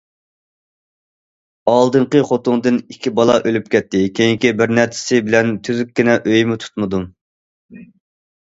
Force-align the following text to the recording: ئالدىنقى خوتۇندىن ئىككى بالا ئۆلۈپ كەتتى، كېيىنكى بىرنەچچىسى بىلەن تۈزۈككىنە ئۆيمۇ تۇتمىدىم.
ئالدىنقى 1.73 2.21
خوتۇندىن 2.29 2.79
ئىككى 2.93 3.13
بالا 3.19 3.35
ئۆلۈپ 3.49 3.69
كەتتى، 3.75 4.01
كېيىنكى 4.21 4.55
بىرنەچچىسى 4.63 5.21
بىلەن 5.29 5.55
تۈزۈككىنە 5.69 6.17
ئۆيمۇ 6.33 6.59
تۇتمىدىم. 6.65 7.05